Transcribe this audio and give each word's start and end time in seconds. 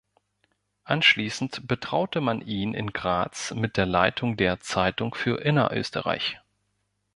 Anschließend 0.83 1.67
betraute 1.67 2.21
man 2.21 2.41
ihn 2.41 2.73
in 2.73 2.91
Graz 2.91 3.51
mit 3.53 3.77
der 3.77 3.85
Leitung 3.85 4.35
der 4.35 4.59
"Zeitung 4.59 5.13
für 5.13 5.39
Innerösterreich". 5.45 6.39